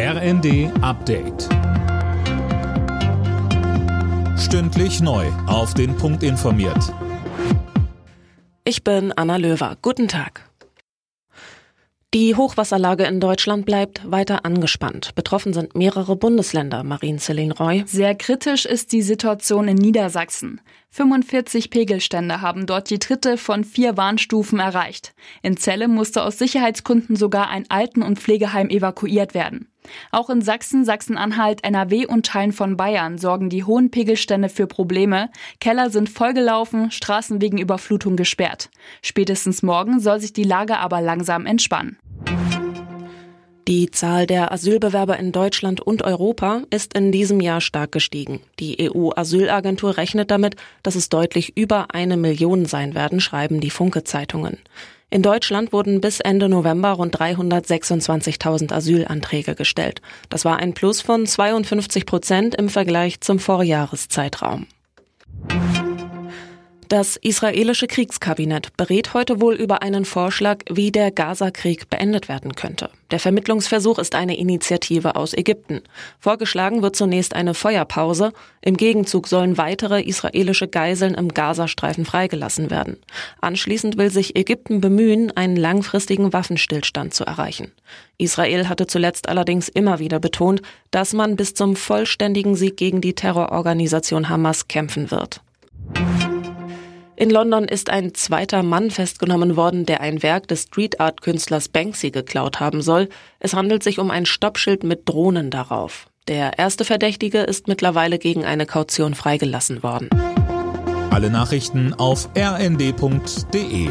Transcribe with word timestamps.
RND 0.00 0.70
Update. 0.80 1.48
Stündlich 4.38 5.00
neu. 5.00 5.26
Auf 5.48 5.74
den 5.74 5.96
Punkt 5.96 6.22
informiert. 6.22 6.94
Ich 8.64 8.84
bin 8.84 9.12
Anna 9.16 9.38
Löwer. 9.38 9.76
Guten 9.82 10.06
Tag. 10.06 10.48
Die 12.14 12.36
Hochwasserlage 12.36 13.06
in 13.06 13.18
Deutschland 13.18 13.66
bleibt 13.66 14.08
weiter 14.08 14.44
angespannt. 14.44 15.16
Betroffen 15.16 15.52
sind 15.52 15.74
mehrere 15.74 16.14
Bundesländer, 16.14 16.84
Marien-Celine 16.84 17.54
Roy. 17.54 17.82
Sehr 17.84 18.14
kritisch 18.14 18.66
ist 18.66 18.92
die 18.92 19.02
Situation 19.02 19.66
in 19.66 19.76
Niedersachsen. 19.76 20.60
45 20.90 21.70
Pegelstände 21.70 22.40
haben 22.40 22.66
dort 22.66 22.88
die 22.88 23.00
dritte 23.00 23.36
von 23.36 23.64
vier 23.64 23.96
Warnstufen 23.96 24.60
erreicht. 24.60 25.12
In 25.42 25.56
Celle 25.56 25.88
musste 25.88 26.22
aus 26.22 26.38
Sicherheitsgründen 26.38 27.16
sogar 27.16 27.48
ein 27.48 27.66
Alten- 27.68 28.02
und 28.02 28.20
Pflegeheim 28.20 28.70
evakuiert 28.70 29.34
werden. 29.34 29.68
Auch 30.10 30.30
in 30.30 30.42
Sachsen, 30.42 30.84
Sachsen-Anhalt, 30.84 31.64
NRW 31.64 32.06
und 32.06 32.26
Teilen 32.26 32.52
von 32.52 32.76
Bayern 32.76 33.18
sorgen 33.18 33.48
die 33.50 33.64
hohen 33.64 33.90
Pegelstände 33.90 34.48
für 34.48 34.66
Probleme. 34.66 35.30
Keller 35.60 35.90
sind 35.90 36.08
vollgelaufen, 36.08 36.90
Straßen 36.90 37.40
wegen 37.40 37.58
Überflutung 37.58 38.16
gesperrt. 38.16 38.70
Spätestens 39.02 39.62
morgen 39.62 40.00
soll 40.00 40.20
sich 40.20 40.32
die 40.32 40.44
Lage 40.44 40.78
aber 40.78 41.00
langsam 41.00 41.46
entspannen. 41.46 41.98
Die 43.68 43.90
Zahl 43.90 44.26
der 44.26 44.50
Asylbewerber 44.50 45.18
in 45.18 45.30
Deutschland 45.30 45.82
und 45.82 46.00
Europa 46.00 46.62
ist 46.70 46.94
in 46.94 47.12
diesem 47.12 47.38
Jahr 47.38 47.60
stark 47.60 47.92
gestiegen. 47.92 48.40
Die 48.58 48.90
EU-Asylagentur 48.90 49.98
rechnet 49.98 50.30
damit, 50.30 50.56
dass 50.82 50.94
es 50.94 51.10
deutlich 51.10 51.54
über 51.54 51.94
eine 51.94 52.16
Million 52.16 52.64
sein 52.64 52.94
werden, 52.94 53.20
schreiben 53.20 53.60
die 53.60 53.68
Funke-Zeitungen. 53.68 54.56
In 55.10 55.22
Deutschland 55.22 55.72
wurden 55.72 56.02
bis 56.02 56.20
Ende 56.20 56.50
November 56.50 56.90
rund 56.92 57.16
326.000 57.16 58.72
Asylanträge 58.72 59.54
gestellt. 59.54 60.02
Das 60.28 60.44
war 60.44 60.58
ein 60.58 60.74
Plus 60.74 61.00
von 61.00 61.24
52 61.24 62.04
Prozent 62.04 62.54
im 62.54 62.68
Vergleich 62.68 63.20
zum 63.22 63.38
Vorjahreszeitraum. 63.38 64.66
Das 66.88 67.16
israelische 67.16 67.86
Kriegskabinett 67.86 68.74
berät 68.78 69.12
heute 69.12 69.42
wohl 69.42 69.56
über 69.56 69.82
einen 69.82 70.06
Vorschlag, 70.06 70.60
wie 70.70 70.90
der 70.90 71.10
Gaza-Krieg 71.10 71.90
beendet 71.90 72.30
werden 72.30 72.54
könnte. 72.54 72.88
Der 73.10 73.20
Vermittlungsversuch 73.20 73.98
ist 73.98 74.14
eine 74.14 74.38
Initiative 74.38 75.14
aus 75.14 75.34
Ägypten. 75.34 75.82
Vorgeschlagen 76.18 76.80
wird 76.80 76.96
zunächst 76.96 77.34
eine 77.34 77.52
Feuerpause. 77.52 78.32
Im 78.62 78.78
Gegenzug 78.78 79.28
sollen 79.28 79.58
weitere 79.58 80.00
israelische 80.00 80.66
Geiseln 80.66 81.12
im 81.12 81.28
Gazastreifen 81.28 82.06
freigelassen 82.06 82.70
werden. 82.70 82.96
Anschließend 83.42 83.98
will 83.98 84.10
sich 84.10 84.34
Ägypten 84.34 84.80
bemühen, 84.80 85.30
einen 85.36 85.56
langfristigen 85.56 86.32
Waffenstillstand 86.32 87.12
zu 87.12 87.26
erreichen. 87.26 87.70
Israel 88.16 88.66
hatte 88.66 88.86
zuletzt 88.86 89.28
allerdings 89.28 89.68
immer 89.68 89.98
wieder 89.98 90.20
betont, 90.20 90.62
dass 90.90 91.12
man 91.12 91.36
bis 91.36 91.52
zum 91.52 91.76
vollständigen 91.76 92.54
Sieg 92.54 92.78
gegen 92.78 93.02
die 93.02 93.14
Terrororganisation 93.14 94.30
Hamas 94.30 94.68
kämpfen 94.68 95.10
wird. 95.10 95.42
In 97.20 97.30
London 97.30 97.64
ist 97.64 97.90
ein 97.90 98.14
zweiter 98.14 98.62
Mann 98.62 98.92
festgenommen 98.92 99.56
worden, 99.56 99.84
der 99.86 100.00
ein 100.00 100.22
Werk 100.22 100.46
des 100.46 100.62
Street 100.62 101.00
Art 101.00 101.20
Künstlers 101.20 101.68
Banksy 101.68 102.12
geklaut 102.12 102.60
haben 102.60 102.80
soll. 102.80 103.08
Es 103.40 103.54
handelt 103.54 103.82
sich 103.82 103.98
um 103.98 104.12
ein 104.12 104.24
Stoppschild 104.24 104.84
mit 104.84 105.08
Drohnen 105.08 105.50
darauf. 105.50 106.06
Der 106.28 106.60
erste 106.60 106.84
Verdächtige 106.84 107.40
ist 107.40 107.66
mittlerweile 107.66 108.20
gegen 108.20 108.44
eine 108.44 108.66
Kaution 108.66 109.14
freigelassen 109.14 109.82
worden. 109.82 110.08
Alle 111.10 111.28
Nachrichten 111.28 111.92
auf 111.92 112.28
rnd.de 112.38 113.88